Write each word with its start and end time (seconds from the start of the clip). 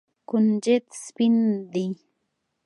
کنجد 0.29 0.83
سپین 1.03 1.35
دي. 1.73 1.87